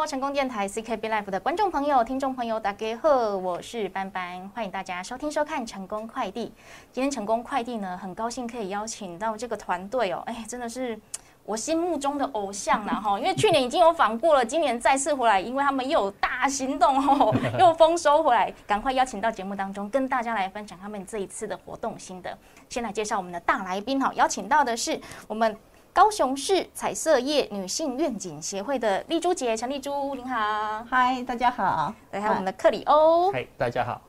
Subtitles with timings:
[0.00, 6.50] Hello，成功电台 CKB Life 的观众朋友、听众朋友，大家好，我是班班，欢迎大家收听收看成功快递。
[6.90, 10.98] 今天成功快递呢，很高兴可以邀请到这个团队哦，哎，真的是
[11.44, 22.34] 我心目中的偶像了哈， 因为去年已经有访过了，今年再次回来，因为他们又有大行动哦， 又丰收回来，赶快邀请到节目当中，跟大家来分享他们这一次的活动心得。
[22.70, 24.98] 先来介绍我们的大来宾哈，邀请到的是
[25.28, 25.54] 我们。
[25.92, 31.92] 高雄市彩色业女性愿景协会的丽珠姐陈丽珠，您好，嗨，大家好。
[32.12, 34.00] 对，还有我们的克里欧，嗨，大家好。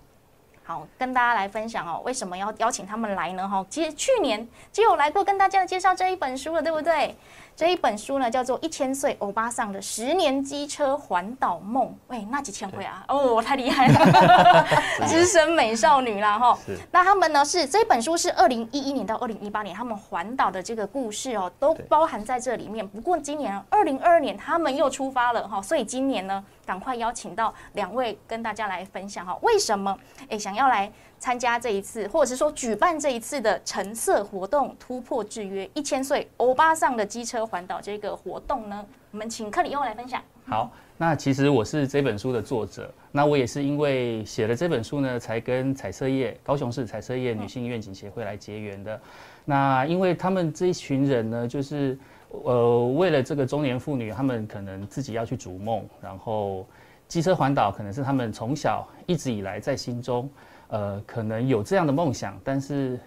[0.64, 3.48] 好，跟大家来分享哦，为什么要邀请他们来呢？
[3.48, 7.16] 哈，其实去年就有来过跟大家介绍这一本书了，对不对？
[7.54, 11.88] 这一本书呢，叫做《一千岁欧巴桑的十年机车环岛梦》。
[12.08, 13.04] 喂，那几千回啊？
[13.10, 14.66] 哦，太厉害了，
[15.06, 16.40] 资深美少女啦！
[16.40, 16.58] 哈，
[16.90, 22.88] 那他们呢是这本书是二零一一年到二零一八年他们环岛的这个故事哦，都包含在这里面。
[22.88, 29.98] 不过今年二零二二年他们又出发了哈，所以今年呢，赶快邀请到两位跟大家来分享哈，为什么
[30.30, 30.90] 哎想要来？
[31.20, 38.84] 参加这一次，或者是说举办这一次的橙色活动，突破制约一千岁欧巴上的机车环岛这个活动呢？
[39.12, 40.20] 我们请克里欧来分享。
[40.48, 49.00] 好，那其实我是这本书的作者，那我也是因为写了这本书呢，才跟彩色业高雄市彩色业女性愿景协会来结缘的。
[49.46, 51.96] 那因为他们这一群人呢，就是
[52.44, 56.66] 呃为了这个中年妇女，他们可能自己要去逐梦，然后
[57.08, 60.30] 机车环岛可能是他们从小一直以来在心中。
[60.70, 62.98] 呃，可能有这样的梦想，但是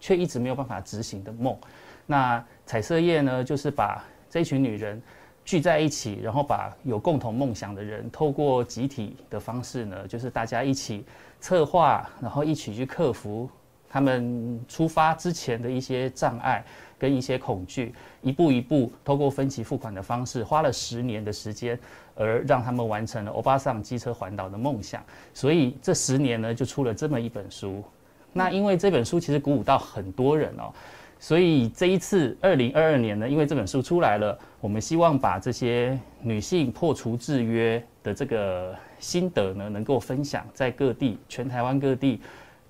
[0.00, 1.56] 却一直没有办法执行的梦。
[2.04, 5.00] 那彩色业呢，就是把这群女人
[5.44, 11.04] 聚在一起，然后把有共同梦想的人，透过集体的方式呢，就是大家一起
[11.38, 13.48] 策划，然后一起去克服
[13.88, 16.64] 他们出发之前的一些障碍
[17.02, 21.76] 跟一些恐惧，一步一步透过分期付款的方式，花了十年的时间。
[22.14, 27.82] 而让他们完成了欧巴桑机车环岛的梦想，所以这十年呢，就出了这么一本书。
[28.34, 30.70] 那因为这本书其实鼓舞到很多人哦，
[31.18, 42.20] 所以这一次二零二二年呢，因为这本书出来了，我们希望把这些女性破除制约的这个心得呢，能够分享在各地，全台湾各地。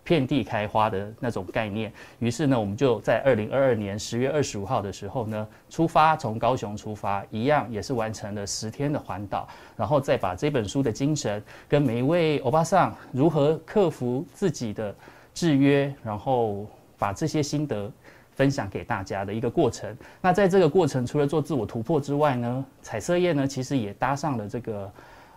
[0.04, 9.46] 遍地开花的那种概念，于是呢，我们就在二零二二年十月二十五号的时候呢，出发从高雄出发，一样也是完成了十天的环岛，
[9.76, 14.92] 然后再把这本书的精神跟每一位欧巴桑如何克服自己的
[15.32, 16.66] 制约，然后
[16.98, 17.88] 把这些心得
[18.34, 19.96] 分享给大家的一个过程。
[20.20, 24.92] 那在这个过程，除了做自我突破之外呢，彩色业呢，其实也搭上了这个，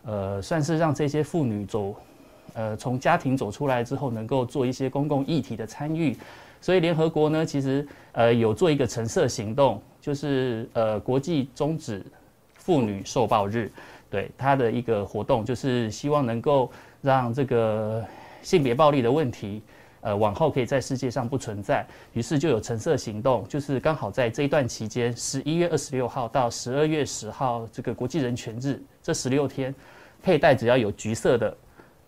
[0.05, 1.95] 呃，算是让这些妇女走。
[2.53, 6.15] 呃，从家庭走出来之后，能够做一些公共议题的参与，
[6.61, 12.01] 所以联合国呢，其实呃有做一个橙色行动，就是呃国际终止
[12.55, 13.69] 妇女受暴日，
[14.09, 18.01] 对它的一个活动，就是希望能够让这个
[18.41, 19.61] 性别暴力的问题，
[19.99, 21.85] 呃往后可以在世界上不存在。
[22.13, 29.75] 于是就有橙色行动，就是刚好在这一段期间，十一月二十六号到十二月十号这个国际人权日这十六天，
[30.23, 31.53] 佩戴只要有橘色的。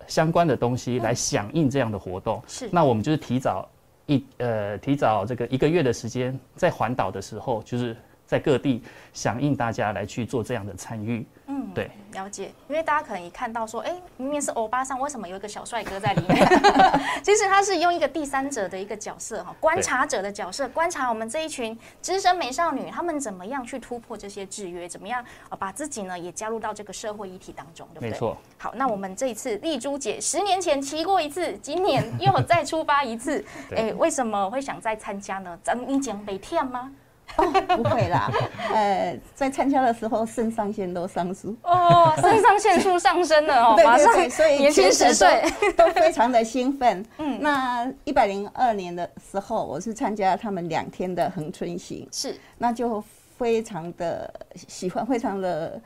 [0.07, 2.69] 相关的东西来响应这样的活动，是。
[2.71, 3.67] 那我们就是提早
[4.05, 7.95] 一呃提早这个一个月的时间，在环岛的时候，就是
[8.25, 8.81] 在各地
[9.13, 11.25] 响应大家来去做这样的参与。
[11.47, 12.51] 嗯，对，了解。
[12.67, 16.47] 因为大家可能一看到说，哎，明明是欧巴桑，为什么有一个小帅哥在里面？
[17.21, 28.09] 其实他是用一个第三者的一个角色哈，观察者的角色，观察我们这一群资深美少女，她们怎么样去突破这些制约，怎么样啊，把自己呢也加入到这个社会议题当中，对不对？
[28.09, 28.35] 没错。
[28.57, 33.45] 好，那我们这一次丽珠姐十年前骑过一次，今年又再出发一次，
[33.77, 35.55] 哎，为什么会想再参加呢？
[35.61, 36.91] 咱们讲北天吗？
[37.35, 38.31] 不会啦，
[38.73, 45.43] 呃，在参加的时候肾上腺都上升哦，肾上腺素上升了哦， 马上所以年轻十岁。
[45.75, 47.05] 都 非常的兴奋。
[47.17, 53.03] 嗯，那一百零二年的时候，我是参加他们两天的恒春行，是，那就
[53.37, 55.79] 非常的喜欢，非常的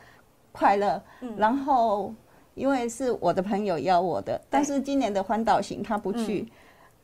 [0.51, 1.01] 快乐。
[1.21, 2.13] 嗯，然后
[2.55, 6.49] 因为是我的朋友邀我的，但是今年的环岛行他不去，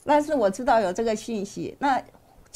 [0.06, 2.02] 但是我知道有这个信息，那。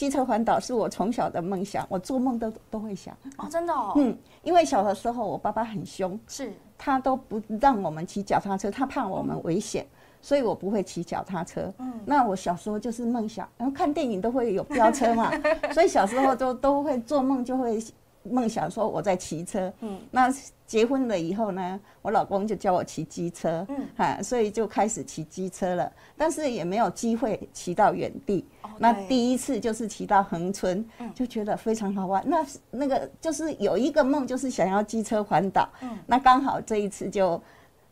[0.01, 9.85] 机车环岛是我从小的梦想，我做梦都都会想哦，真的哦，嗯，因为小的时候我爸爸很凶，是，他都不让我们骑脚踏车，他怕我们危险，
[10.19, 11.71] 所以我不会骑脚踏车。
[11.77, 15.31] 嗯，那我小时候就是梦想，然后看电影都会有飙车嘛，
[15.71, 17.79] 所以小时候都都会做梦，就会
[18.23, 20.33] 梦想说我在骑车，嗯，那
[20.65, 28.43] 结婚了以后呢，我老公就教我骑机车，嗯，哈，所以就开始骑机车了，但是也没有机会骑到远地。
[28.81, 30.83] 那第一次就是骑到横村，
[31.13, 32.23] 就觉得非常好玩。
[32.27, 37.41] 那那个就是有一个梦，就是想要机车环岛，嗯，那刚好这一次就。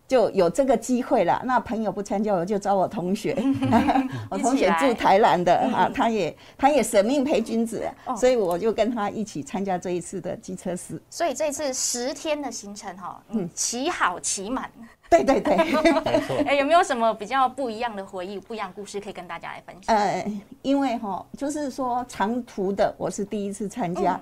[0.10, 1.40] 就有这个机会了。
[1.46, 3.38] 那朋友不参加，我就找我同学。
[4.28, 7.88] 我同学住台南的啊，他也他也舍命陪君子，
[8.18, 11.00] 所以我就跟他一起参加这一次的机车师。
[11.12, 14.68] 所以这次十天的行程哈，嗯，骑好骑满。
[15.10, 15.56] 对对对，
[16.04, 16.38] 没错。
[16.46, 19.96] 哎，有没有什么比较不一样的回忆、不一样故事可以跟大家来分享？
[19.96, 24.20] 呃，因为哈，就是说长途的我是第一次参加，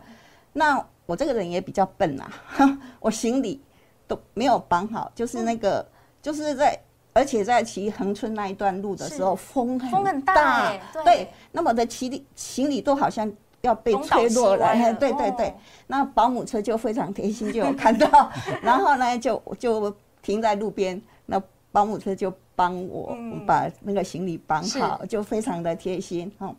[0.53, 2.31] 那我这个人也比较笨啊，
[2.99, 3.61] 我行李。
[4.09, 5.85] 都没有绑好，就是那个，
[6.21, 6.79] 就是在，
[7.11, 10.71] 而且在骑横村那一段路的时候，风风很大，
[11.03, 13.29] 对，那么的行李行李都好像
[13.59, 15.53] 要被吹落了，对对对，
[15.87, 18.31] 那保姆车就非常贴心，就有看到，
[18.61, 19.93] 然后呢，就就
[20.27, 21.41] 停在路边，那
[21.71, 26.53] 保姆车就帮我把那个行李绑好，就非常的贴心，嗯，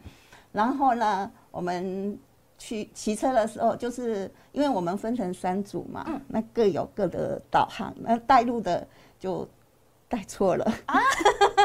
[0.52, 2.18] 然后呢，我们。
[2.60, 8.84] 去骑车的时候，就是因为我们分成三组嘛，那各有各的导航，那带路的
[9.16, 9.48] 就
[10.08, 10.64] 带错了。
[10.86, 10.98] 啊，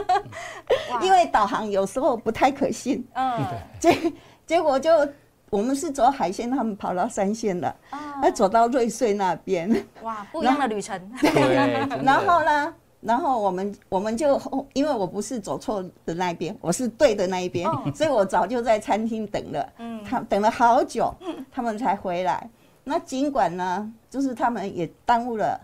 [1.02, 3.44] 因为导航有时候不太可信，嗯，
[3.80, 4.14] 结
[4.46, 4.92] 结果就
[5.54, 9.70] 我们是走海线，他们跑到山线了，啊，走到瑞穗那边，
[10.02, 11.00] 哇， 不一样的旅程，
[12.04, 12.74] 然后 呢？
[13.02, 14.42] 然后我们我们就
[14.74, 19.70] 因为我不是走错的那一边，我是对的那一边，所以我早就在餐厅等了。
[19.78, 21.14] 嗯，他等了好久，
[21.52, 22.50] 他们才回来。
[22.84, 25.60] 那尽管呢，就是他们也耽误了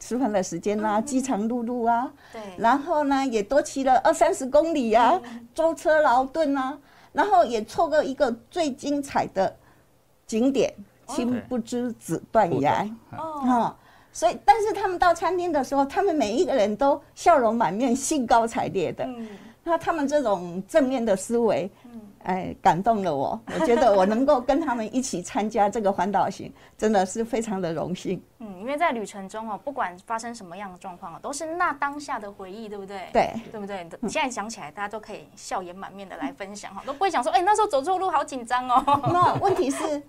[0.00, 2.10] 吃饭的时间啊，饥肠辘辘啊。
[2.32, 2.40] 对。
[2.56, 5.20] 然后呢，也多骑了二三十公里啊，
[5.52, 6.78] 舟车劳顿啊，
[7.16, 9.56] 然后也错过一个最精彩的
[10.26, 10.72] 景点——
[11.08, 12.86] 青不知子断崖。
[13.16, 13.74] 哦。
[14.12, 19.04] 所以，但是他们到餐厅的时候，他们每一个人都笑容满面、兴高采烈的。
[19.04, 19.28] 嗯，
[19.62, 21.85] 那他们这种正面的思维，嗯，
[22.26, 23.40] 哎，感动了我。
[23.54, 28.20] 我觉得我能够跟他们一起参加这个环岛行，真的是非常的荣幸。
[28.40, 33.08] 嗯，因为在旅程中哦，不管发生什么样的状况哦，都是那当下的回忆，对不对？
[33.12, 33.88] 对，对不对？
[34.00, 38.84] 你现在想起来，大家都可以笑颜满面的来分享哈，都不会想说，哎，那时候走错路，好紧张哦。
[39.12, 40.02] 那问题是。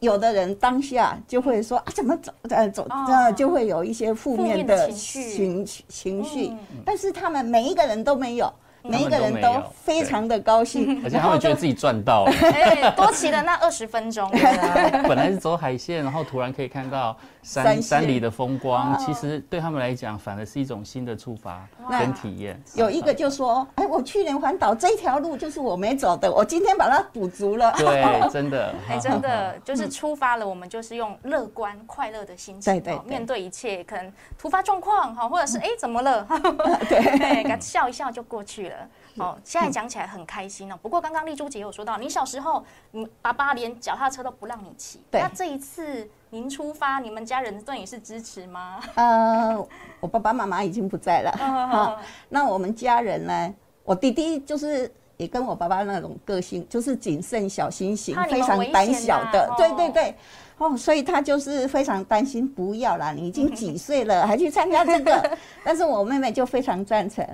[0.00, 6.52] 有的人当下就会说啊，怎么走呃走呃，就会有一些负面的情绪情绪，
[6.84, 8.52] 但是他们每一个人都没有。
[8.88, 12.32] 每一个人都非常的高兴，而且他们觉得自己赚到了。
[12.96, 14.30] 多骑了那二十分钟，
[15.08, 17.16] 本来是走海线，然后突然可以看到
[17.46, 22.60] 山山里的风光，其实对他们来讲，反而是一种新的触发跟体验。
[22.74, 36.26] 有一个就说：“哎，我去年环岛这条路就是我没走的，我今天把它补足了。”对， 真的，哎，真的就是出发了，我们就是用乐观快乐的心情，对面对一切可能突发状况哈，或者是哎怎么了，
[36.90, 38.76] 对，笑一笑就过去了。
[39.18, 40.78] 哦，现在讲起来很开心哦。
[40.82, 45.00] 不过刚刚丽珠姐有说到，你小时候，你爸爸连脚踏车都不让你骑。
[45.10, 48.80] 那这一次您出发，你们家人对你是支持吗？
[48.96, 49.56] 呃，
[50.00, 51.30] 我爸爸妈妈已经不在了。
[51.36, 53.54] 好，那我们家人呢？
[53.84, 59.48] 我弟弟就是也跟我爸爸那种个性，就是谨慎小心型，非常胆小的。
[59.56, 60.14] 对对对。
[60.58, 65.38] 哦，所以他就是非常担心，不要啦，你已经几岁了， 还去参加这个？
[65.62, 67.24] 但是我妹妹就非常赞成，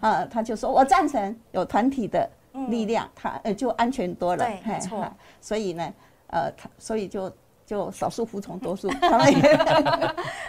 [0.00, 2.28] 啊，她就说我赞成有团体的
[2.68, 5.06] 力量，她呃就安全多了，对，没错。
[5.40, 5.92] 所以呢，
[6.28, 7.30] 呃，他所以就。
[7.68, 8.88] 就少数服从多数，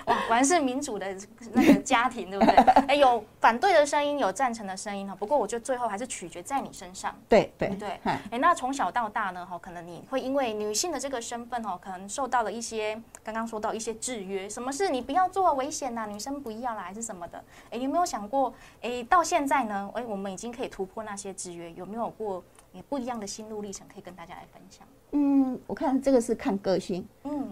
[0.05, 1.05] 哇，果然是民主的
[1.51, 2.55] 那个家庭，对不对？
[2.87, 5.13] 哎，有反对的声音，有赞成的声音哈。
[5.13, 7.99] 不过我觉得最后还是取决在你身上，对对对。
[8.05, 17.43] 哎，那从小到大呢，哈，可能你会因为女性的这个身份哦，可能受到了一些刚刚说到一些制约，什么事你不要做危险呐，女生不要啦，还是什么的？
[17.69, 18.53] 哎，有没有想过？
[18.81, 24.87] 哎，到现在呢，哎，我们已经可以突破那些制约，有没有过也不一样的心路历程可以跟大家来分享？
[25.11, 27.07] 嗯，我看这个是看个性。
[27.23, 27.47] 嗯，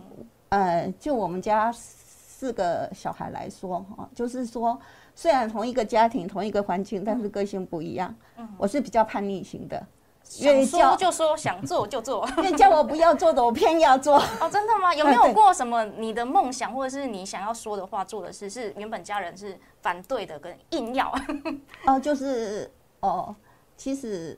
[0.49, 4.79] 呃，就我们家四个小孩来说，哈，就是说，
[5.15, 8.13] 虽然同一个家庭、同一个环境，但是个性不一样。
[8.37, 9.83] 嗯，我是比较叛逆型的，
[10.23, 12.27] 想说就说，想做就做。
[12.37, 14.17] 因为叫我不要做的，我偏要做。
[14.39, 14.93] 哦，真的吗？
[14.95, 21.11] 有没有过什么你的梦想，或者是你想要说的话、做的事，是原本家人是反对的，跟硬要？
[21.87, 23.35] 哦，就是哦，
[23.75, 24.37] 其实，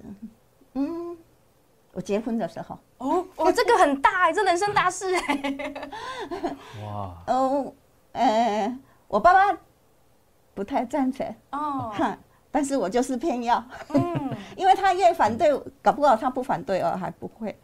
[0.74, 1.18] 嗯。
[1.94, 2.78] 我结婚的时候。
[2.98, 5.74] 哦， 哦，这个很大哎，这人生大事哎，
[6.84, 7.74] 哇，哦，
[8.14, 8.78] 呃，
[9.08, 9.58] 我爸爸
[10.54, 11.26] 不太赞成。
[11.52, 12.18] 哦，哈，
[12.52, 17.58] 但是我就是偏要，嗯， 因为他越反对，搞不好他不反对哦，还不会，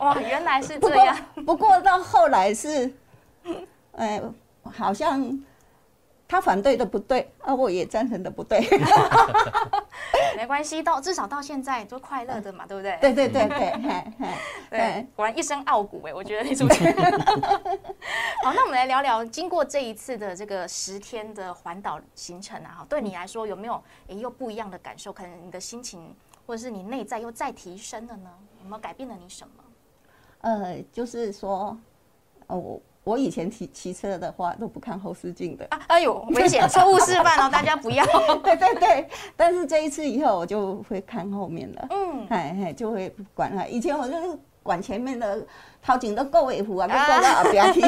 [0.00, 1.16] 哇，原来是这样。
[1.44, 2.92] 不过到后来是，
[3.92, 4.22] 呃，
[4.64, 5.20] 好像
[6.28, 8.60] 他反对的不对，啊，我也赞成的不对。
[10.36, 12.98] 没关系，到至少到现在都快乐的嘛， 对不对？
[13.00, 14.12] 对对对对，
[14.70, 16.94] 对，果然一身傲骨哎，我觉得你主持人。
[18.42, 25.12] 好，那我们来聊聊，经过这一次的这个十天的环岛行程啊，哈，对你来说有没有诶又不一样的感受？
[25.12, 26.14] 可能你的心情
[26.46, 28.30] 或者是你内在又再提升了呢？
[28.62, 29.64] 有没有改变了你什么？
[30.42, 31.76] 呃，就是说，
[32.46, 38.04] 呃，我我以前骑骑车的话都不看后视镜的，啊，哎呦，危险， 错误示范哦，大家不要。
[38.42, 43.68] 对对对，但是这一次以后我就会看后面了，嗯，哎哎，就会管了。
[43.68, 45.40] 以前我就是管前面的，
[45.80, 47.80] 头前都够尾壶啊，够到 后边去。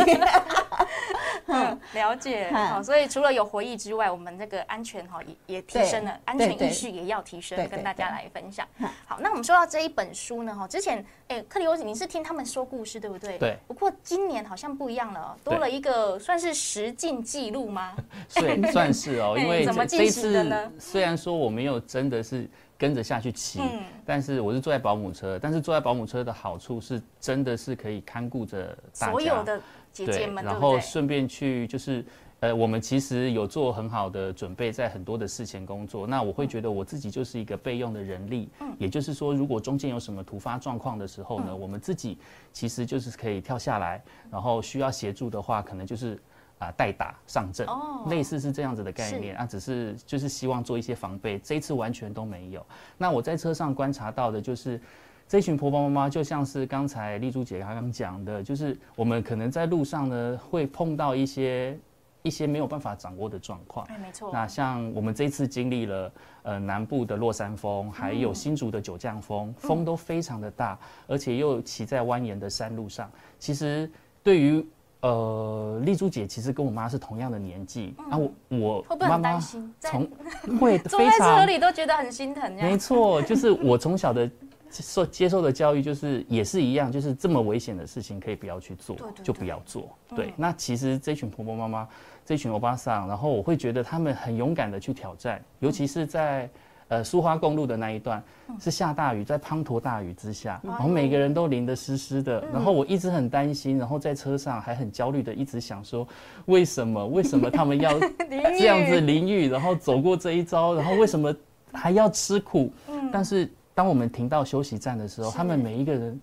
[1.48, 2.48] 嗯， 了解。
[2.52, 8.88] 嗯好，所以除了有回忆之外，我们这个安全哈也也提升了，安全意识也要提升跟大家来分享嗯。
[9.06, 13.38] 好，那我们说到这一本书呢，哈，之前哎，克里欧，你是听他们说故事对不对？
[13.38, 13.56] 对。
[13.66, 17.94] 不过今年好像不一样了，多了一个算是实境记录吗？
[18.34, 28.66] 对 算是哦，因为怎么这这一进行的次呢虽然说我没有真的是跟着下去骑，嗯但是我是坐在保姆车，但是坐在保姆车的好处是真的是可以看顾着
[28.98, 29.60] 大家，所有的
[29.92, 30.60] 姐姐对，们，对然？
[30.60, 32.04] 后顺便去就是。
[32.40, 36.06] 呃，我们其实有做很好的准备，在很多的事前工作。
[36.06, 42.16] 那我会觉得我自己就是一个备用的人力，嗯也就是说，如果中间有什么突发状况的时候呢，我们自己
[42.52, 46.16] 其实就是可以跳下来，然后需要协助的话，可能就是
[46.60, 51.40] 啊代打上阵，哦类似是这样子的概念啊，只是就是希望做一些防备。
[51.40, 52.64] 这一次完全都没有。
[52.96, 54.80] 那我在车上观察到的就是。
[55.28, 61.78] 这群婆婆妈妈就像是刚才丽珠姐刚刚讲的，就是我们可能在路上呢会碰到一些
[62.22, 63.84] 一些没有办法掌握的状况。
[63.90, 64.30] 哎，没错。
[64.32, 66.12] 那像我们这次经历了
[66.44, 73.10] 呃南部的落山风，还有新竹的九降风，风都非常的大，而且又骑在蜿蜒的山路上。
[73.38, 73.90] 其实
[74.22, 74.66] 对于
[75.02, 79.74] 呃丽珠姐，其实跟我妈是同样的年纪、啊，我我会不会很妈妈担心？
[79.78, 80.10] 在从
[80.58, 82.50] 会坐在车里都觉得很心疼。
[82.56, 84.28] 没错，就是我从小的
[84.70, 89.88] 受接受的教育，就是也是一样，就是这么危险的事情可以不要去做，对对就不要做。
[90.14, 91.88] 对，那其实这群婆婆妈妈，
[92.24, 96.48] 这群欧巴桑，然后我会觉得他们很勇敢的去挑战，尤其是在。
[96.90, 98.24] 呃，苏花公路的那一段
[98.58, 106.08] 是下大雨，在滂沱大雨之下，然后每个人都淋得湿湿的，然后我一直很担心，然后在车上还很焦虑的一直想说，
[106.46, 107.92] 为什么为什么他们要
[108.58, 111.36] 这样子淋雨，然后走过这一遭，然后为什么
[111.74, 112.72] 还要吃苦？
[113.12, 116.20] 但是当我们停到休息站的时候，他们每一个人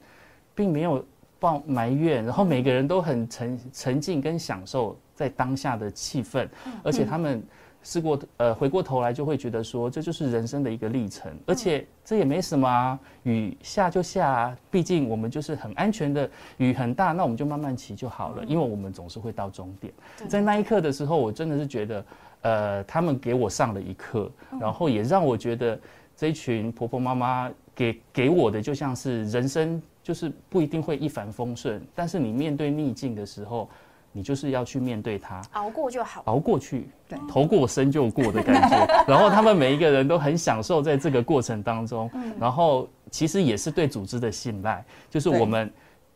[0.53, 1.01] 并没有
[1.39, 6.49] 抱埋怨，然后每个人都很沉沉浸跟享受在当下的气氛，
[6.83, 7.41] 而且他们。
[7.87, 19.93] 试过呃，回过头来就会觉得说，这就是人生的一个历程，而且这也没什么啊，雨下就下啊，毕竟我们就是很安全的，雨很大，那我们就慢慢骑就好了，因为我们总是会到终点。
[20.27, 22.05] 在那一刻的时候，我真的是觉得，
[22.41, 25.79] 呃，他们给我上了一课，然后也让我觉得
[26.15, 33.69] 这一群婆婆妈妈给给我的就像是人生，就是不一定会一帆风顺，但是你面对逆境的时候。
[34.17, 38.87] 你就是要去面对它，熬过就好，熬过去，对，头过身就过的感觉。
[39.05, 45.69] 然后他们每一个人都很享受在这个过程当中，然后其实也是对组织的信赖，就是我们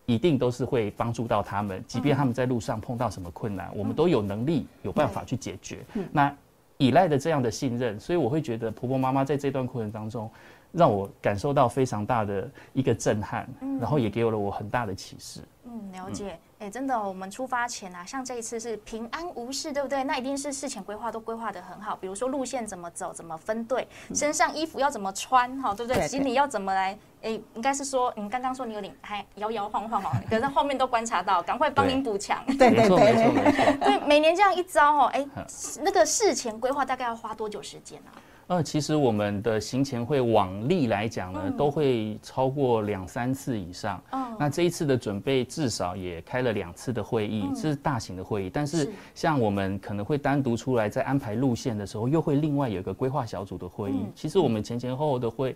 [0.06, 5.80] 一定都是会帮助到他们，即便他们在路上碰到什么困难，我们都有能力有办法去解决。
[6.10, 6.34] 那
[6.80, 10.32] 依赖的这样的信任，所以我会觉得婆婆妈妈在这段过程当中，
[10.72, 13.48] 让我感受到非常大的一个震撼，
[13.80, 15.42] 然后也给了我很大的启示。
[15.66, 16.40] 嗯，了解。
[16.60, 20.04] 哎、真的哦、我们出发前啊，像这一次是平安无事，对不对？
[20.04, 25.96] 那一定是事前规划都规划的很好，比如说路线怎么走，怎么分队，身上衣服要怎么穿，哈，对不对？
[25.96, 26.98] 对对行李要怎么来？
[27.22, 32.44] 哎、应该是说，你刚刚说你有点还摇摇晃晃哦， 可是后面都观察到，赶快帮您补强。
[32.58, 32.90] 对对。
[33.80, 35.26] 对，每年这样一招哦，哎、
[35.82, 38.12] 那个事前规划大概要花多久时间啊？
[38.50, 44.02] 呃，其实我们的行前会往例来讲呢，都会超过两三次以上。
[44.12, 48.50] 嗯那这一次的准备至少也开了两次的会议，这是大型的会议。
[48.50, 54.06] 但是是像我们可能会单独出来在安排路线的时候，又会另外有一个规划小组的会议。
[54.16, 55.54] 其实我们前前后后的会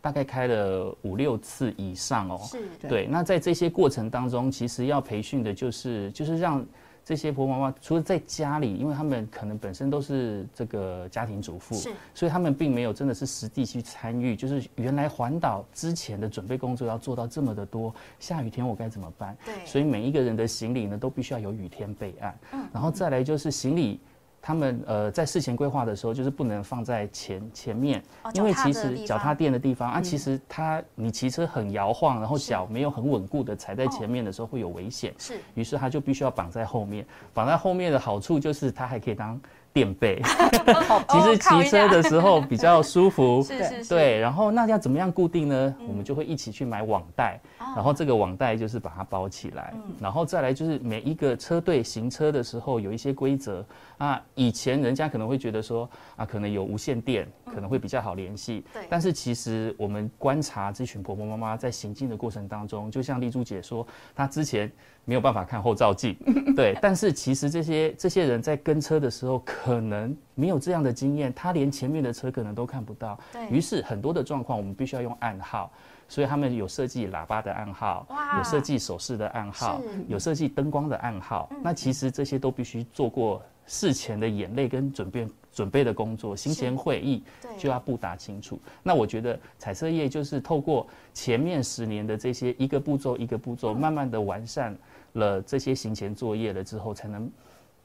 [0.00, 2.40] 大概开了五六次以上哦。
[2.44, 6.64] 是，对，那在这些过程当中，其实要培训的就是就是让
[7.10, 19.36] 这些婆婆妈妈，除了在家里，因为他们可能本身都是这个家庭主妇，是所以他们并没有真的是实地去参与，就是原来环岛之前的准备工作要做到这么的多，下雨天我该怎么办？
[19.44, 22.38] 对所以每一个人的行李呢，都必须要有雨天备案。
[22.72, 23.98] 然后再来就是行李。
[24.42, 35.38] 他们呃在事前规划的时候，就是不能放在前前面，哦因为其实脚踏垫的地方啊，其实它你骑车很摇晃，然后脚没有很稳固的踩在前面的时候会有危险，是。
[35.54, 37.06] 于是它就必须要绑在后面。
[37.34, 39.40] 绑在后面的好处就是它还可以当
[39.72, 40.20] 垫背，
[41.08, 43.42] 其实骑车的时候比较舒服。
[43.46, 45.74] 是是是，对，然后那要怎么样固定呢？
[45.80, 49.94] 嗯我们就会一起去买网袋，哦然后这个网袋就是把它包起来，嗯。
[50.00, 53.64] 然后再来就是每一个车队行车的时候有一些规则。
[53.98, 54.20] 啊。
[54.34, 58.64] 以前人家可能会觉得说啊，可能有无线电，可能会比较好联系。
[58.72, 58.82] 对。
[58.88, 64.70] 但是其实我们观察这群婆婆妈妈在行进的过程当中，就像丽珠姐说，她之前
[65.04, 66.16] 没有办法看后照镜，
[66.56, 73.18] 对， 但是其实这些这些人在跟车的时候，可能没有这样的经验，他连前面的车可能都看不到。
[73.32, 75.70] 对于是很多的状况，我们必须要用暗号。
[76.08, 78.04] 所以他们有设计喇叭的暗号，
[78.36, 81.48] 有设计手势的暗号有设计灯光的暗号。
[81.62, 88.58] 那其实这些都必须做过事前的眼泪跟准备准备的工作，行前会议对就要布达清楚。
[88.82, 94.76] 那我觉得彩色业就是透过前面十年的这些一个步骤一个步骤，慢慢的完善
[95.12, 97.30] 了这些行前作业了之后，才能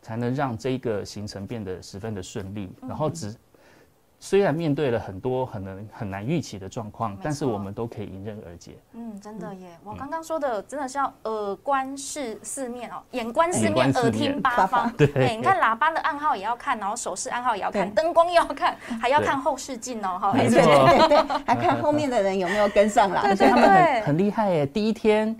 [0.05, 3.35] 才能让这个行程变得十分的顺利，然后只。
[4.17, 8.77] 虽然面对了很多很难很难预期的状况，但是我们都可以迎刃而解。
[8.93, 9.77] 嗯，真的耶！
[9.83, 14.91] 我刚刚说的真的是要耳观四四面哦，眼观四面，耳听八方。
[14.95, 20.31] 对你看喇叭的暗号也要看，然后手势暗号也要看，对灯光也要看， 还要看后视镜哦，哈。
[20.31, 23.21] 对对对对，还看后面的人有没有跟上来。
[23.21, 24.65] 对对很很厉害耶！
[24.65, 25.35] 第一天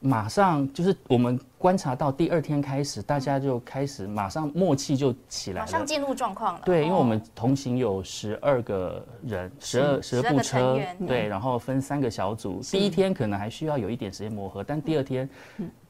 [0.00, 5.66] 马上就是我们观察到第二天开始，大家就开始马上默契就起来了。
[5.66, 6.60] 马上进入状况了。
[6.64, 7.08] 对，因为我哦。
[7.08, 12.60] 们同行有十二个人，十二十二12部车，对，然后分三个小组。
[12.60, 15.26] 第一天可能还需要有一点时间磨合，但第二天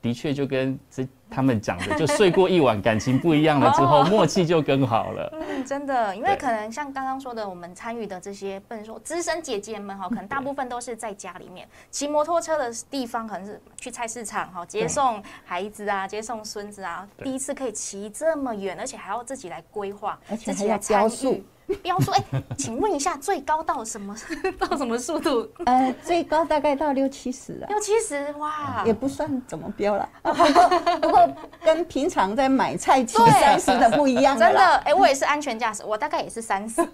[0.01, 5.29] 的确就跟这他们讲的，就睡过一晚，感情不一样了之后， 默契就更好了。
[5.33, 11.69] 嗯，真的，因为可能像刚刚说的，我们参与的这些不能说资深姐姐们哈，可能大部分都是在家里面。
[11.91, 21.45] 骑摩托车的地方，可能是去菜市场哈，接送孩子啊，接送孙子啊，第一次可以骑这么远，而且还要自己来规划，而且自己来还要标参速与。
[21.77, 22.25] 标速，哎，
[22.57, 24.15] 请问一下，最高到什么
[24.59, 25.49] 到什么速度？
[25.65, 27.67] 呃，最高大概到六七十了。
[27.69, 28.93] 六七十哇也！
[28.93, 30.69] 不算怎么标了，啊不过
[31.01, 31.29] 不过
[31.63, 34.83] 跟平常在买菜骑三十的不一样真的，啦。
[34.85, 36.85] 哎，我也是安全驾驶，我大概也是三十。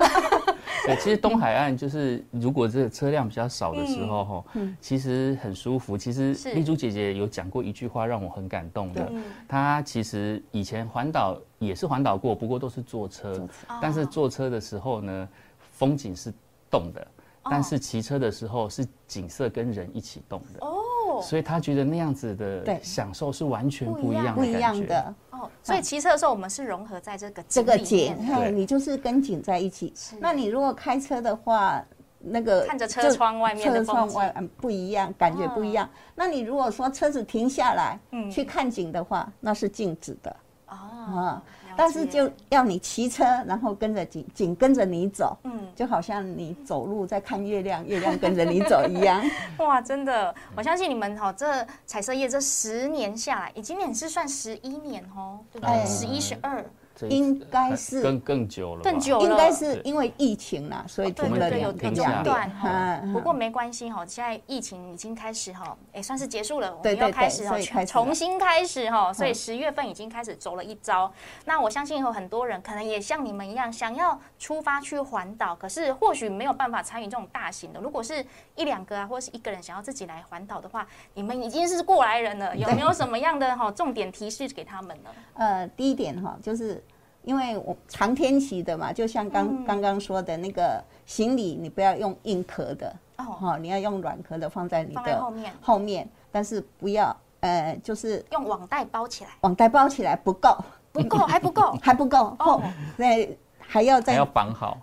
[0.87, 4.45] 对， 其实东海岸就是如果这个车辆比较少的时候，哈、
[4.81, 5.97] 其实很舒服。
[5.97, 13.47] 其实丽珠姐姐有讲过一句话让我很感动的嗯，她其实以前环岛也是环岛过，不过都是坐车，
[13.81, 15.29] 但是坐车的时候呢，
[15.73, 16.33] 风景是
[16.71, 17.07] 动的。
[17.47, 20.67] 但是骑车的时候是景色跟人一起动的。
[20.67, 21.21] 哦。
[21.23, 22.81] 所以他觉得那样子的对。
[22.83, 24.61] 享受是完全不一样的不一感觉。
[24.61, 28.17] 样的哦，所以骑车的时候，我们是融合在这个这个景
[28.55, 29.93] 你就是跟景在一起。
[30.19, 31.85] 那你如果开车的话，
[32.19, 34.11] 那个看着车窗外面的车风景。
[34.11, 35.87] 窗外嗯不一样，感觉不一样。
[36.15, 38.31] 那你如果说车子停下来嗯。
[38.31, 40.31] 去看景的话，那是静止的。
[40.31, 40.37] 哦
[40.75, 41.15] 啊。
[41.15, 41.43] 了
[41.77, 49.21] 但是就要你骑车，然后跟着紧紧跟着你走，嗯就好像你走路在看月亮，月亮跟着你走一样。
[49.59, 55.75] 哇，真的，我相信你们哈，这彩色业这十年下来，今年是算十一年哦，对不对？
[55.75, 56.69] 哎十一、十二，这
[57.09, 62.23] 应该是更更久了，更久了，应该是因为疫情啦，所以对停了对，有有中。
[62.23, 62.71] 断哈。
[63.03, 71.13] 嗯不过没关系哈，现在疫情已经开始哈，也，算是结束了，我们要对对对开始哈所以开始重新开始哈，所以嗯十月份已经开始走了一招。
[71.45, 77.81] 那我相信有很多人可能也像你们一样，想要出发去环岛，可是或许没有办法参与这种大型的。
[77.81, 85.11] 如果是一两个啊，或者是一个人想要自己来环岛的话，你们已经是过来人了，有没有什么样的哈重点提示给他们呢？
[85.35, 86.84] 呃，第一点哈，就是
[87.25, 89.65] 因为我长天期的嘛，就像刚嗯。
[89.65, 100.57] 刚刚说的那个行李，你不要用硬壳的，哦，哈，你要用软壳的放在你的后面，后面，但是不要呃，就是用网袋包起来，网袋包起来不够，
[100.93, 101.77] 不够 还不够。
[101.83, 102.37] 还不够，哦。
[102.39, 102.63] 后
[102.97, 104.79] 对还要再还要绑好。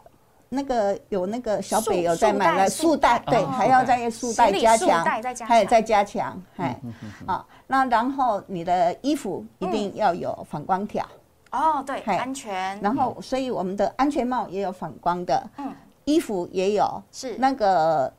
[0.54, 5.48] 那个有那个小北有在买了束束带，对，哦还要再束带加强带再加，强。
[5.48, 6.94] 还有再加强，哎，嗯
[7.26, 11.08] 好，那然后你的衣服一定要有反光条，
[11.52, 15.74] 哦，对，安全，然后所以我们的安全帽也有反光的，嗯，
[16.06, 17.36] 衣服也有，是。
[17.38, 18.12] 那个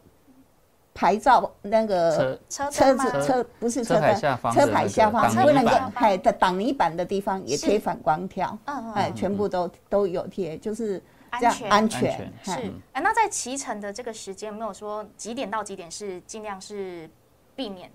[0.95, 11.03] 牌照那个车车子车不是车车牌下方的车牌下方那个不能够挡泥板还的挡泥板的地方也是贴反光条，嗯嗯哎，全部都都有贴，就是
[11.40, 12.51] 这样安全安全是，
[12.92, 17.09] 哎，那在骑乘的这个时间，有没有说几点到几点是尽量是
[17.57, 17.90] 避免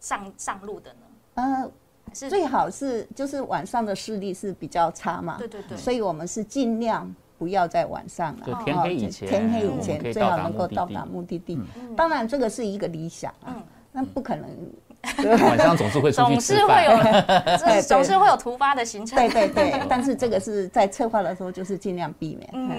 [0.00, 1.00] 上上路的呢？
[1.34, 1.70] 呃，
[2.14, 10.86] 是最好是就是晚上的视力是比较差嘛，对对对，所以我们是尽量不要在晚上了，就天黑以前，天黑以前最好能够到。
[10.86, 11.58] 达目的地。
[11.96, 14.48] 当然，这个是一个理想啊嗯，那不可能。
[15.42, 16.84] 晚上总是会出去总吃饭。
[16.84, 19.16] 是会有， 这总是会有突发的行程。
[19.16, 22.50] 对对对，但是这个是在策划的时候就是尽量避免。
[22.52, 22.70] 嗯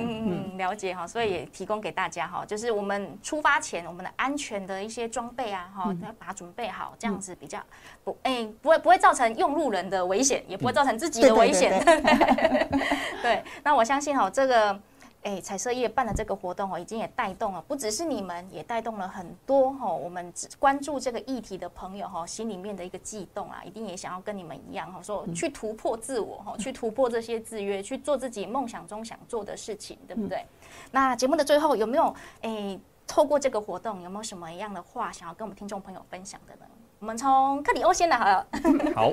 [0.51, 7.57] 嗯了解哈，所以也提供给大家哈，就是我们出发前我们的安全的一些装备啊哈，要把它准备好，这样子比较
[8.03, 11.81] 不哎不会不会造成用路人的危险，也不会造成自己的危险。
[11.85, 12.67] 对
[13.23, 14.77] 对，那我相信哈，这个。
[15.23, 30.45] 哎，彩色业办的这个活动哦，已经也带动了，不只是你们，也带动了很多哈，我们只关注这个议题的朋友哈，心里面的一个悸动啊，一定也想要跟你们一样哈，说去突破自我哈，去突破这些制约，去做自己梦想中想做的事情，对不对？
[30.91, 36.61] 那节目的最后有没有哎，透过这个活动有没有什么样的话想要跟我们听众朋友分享的呢？
[36.99, 38.47] 我们从克里欧先来好了。
[38.95, 39.11] 好，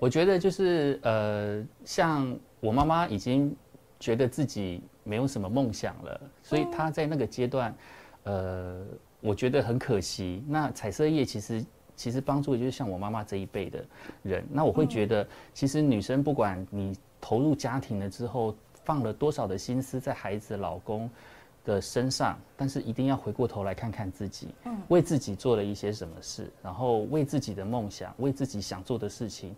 [0.00, 3.54] 我觉得就是呃，像我妈妈已经
[4.00, 7.74] 觉得自己没有什么梦想了，所以他在那个阶段，
[8.22, 8.86] 呃，
[9.20, 10.44] 我觉得很可惜。
[10.46, 11.64] 那彩色业其实
[11.96, 13.84] 其实帮助的就是像我妈妈这一辈的
[14.22, 14.46] 人。
[14.52, 21.10] 那我会觉得，其实女生不管你投入家庭了之后，放了多少的心思在孩子、老公
[21.64, 24.46] 的身上，但是一定要回过头来看看自己，
[24.86, 29.56] 为自己做了一些什么事，然后为自己的梦想、为自己想做的事情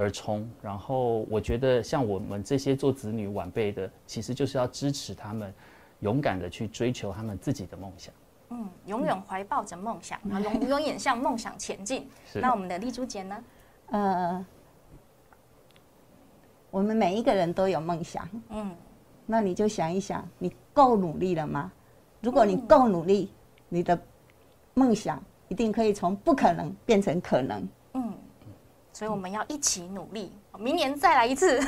[0.00, 0.48] 而冲。
[0.62, 5.52] 然后我觉得，像我们这些做子女晚辈的，其实就是要支持他们，
[6.00, 8.12] 勇敢的去追求他们自己的梦想。
[8.48, 12.08] 嗯，永远怀抱着梦想， 然后永永远向梦想前进。
[12.32, 13.44] 是那我们的丽珠姐呢？
[13.90, 14.46] 呃，
[16.70, 18.74] 我们每一个人都有梦想，嗯，
[19.26, 21.70] 那你就想一想，你够努力了吗？
[22.20, 23.30] 如果你够努力，
[23.68, 23.98] 你的
[24.74, 27.68] 梦想一定可以从不可能变成可能。
[28.92, 31.60] 所以我们要一起努力，明年再来一次。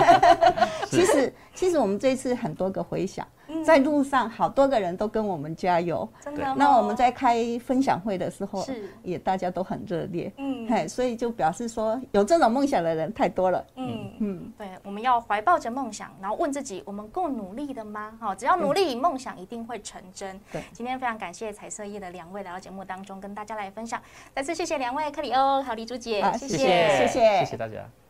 [0.88, 3.26] 其实，其实我们这次很多个回响，
[3.64, 6.08] 在路上好多个人都跟我们加油。
[6.20, 6.54] 真的哦。
[6.56, 10.32] 那我们在开分享会的时候是，也大家都很热烈。
[10.38, 13.64] 嗯嘿，所以就表示说，有这种梦想的人太多了。
[13.76, 18.12] 嗯嗯，对，我们要怀抱着梦想，然后问自己：我们够努力的吗？
[18.20, 20.40] 好，只要努力，梦想一定会成真。
[20.50, 24.00] 对，今天非常感谢彩色业的两位来到节目当中跟大家来分享，
[24.34, 28.01] 再次谢谢两位克里欧和李珠姐，好谢谢谢谢谢谢大家。